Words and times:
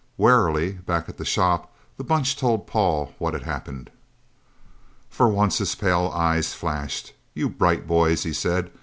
Warily, 0.17 0.71
back 0.87 1.07
at 1.09 1.19
the 1.19 1.25
shop, 1.25 1.71
the 1.97 2.03
Bunch 2.03 2.35
told 2.35 2.65
Paul 2.65 3.13
what 3.19 3.35
had 3.35 3.43
happened. 3.43 3.91
For 5.11 5.29
once 5.29 5.59
his 5.59 5.75
pale 5.75 6.07
eyes 6.11 6.55
flashed. 6.55 7.13
"You 7.35 7.47
Bright 7.47 7.85
Boys," 7.85 8.23
he 8.23 8.33
said. 8.33 8.71